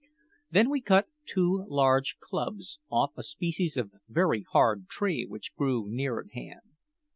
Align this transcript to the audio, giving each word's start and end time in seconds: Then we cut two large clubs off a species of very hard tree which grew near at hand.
Then 0.49 0.71
we 0.71 0.81
cut 0.81 1.09
two 1.27 1.63
large 1.69 2.17
clubs 2.17 2.79
off 2.89 3.11
a 3.17 3.21
species 3.21 3.77
of 3.77 3.91
very 4.09 4.41
hard 4.51 4.87
tree 4.89 5.27
which 5.29 5.53
grew 5.53 5.85
near 5.91 6.19
at 6.19 6.31
hand. 6.31 6.71